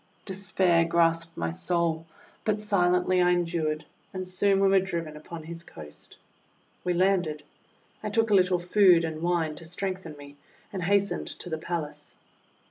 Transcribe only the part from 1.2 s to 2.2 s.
my soul,